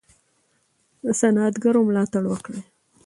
د 1.03 1.05
صنعتګرو 1.19 1.81
ملاتړ 1.87 2.23
وکړئ. 2.27 2.61